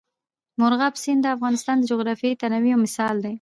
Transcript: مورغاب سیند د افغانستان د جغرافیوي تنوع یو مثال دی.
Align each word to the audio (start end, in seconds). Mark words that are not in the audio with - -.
مورغاب 0.59 0.93
سیند 1.03 1.19
د 1.23 1.27
افغانستان 1.35 1.75
د 1.79 1.83
جغرافیوي 1.91 2.39
تنوع 2.41 2.69
یو 2.71 2.81
مثال 2.85 3.15
دی. 3.23 3.29